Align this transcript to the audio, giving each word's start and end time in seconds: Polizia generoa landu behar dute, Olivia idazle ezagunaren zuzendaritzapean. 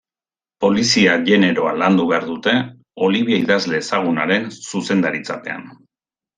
Polizia 0.63 1.17
generoa 1.27 1.73
landu 1.81 2.07
behar 2.13 2.25
dute, 2.31 2.55
Olivia 3.09 3.39
idazle 3.45 3.81
ezagunaren 3.85 4.51
zuzendaritzapean. 4.73 5.73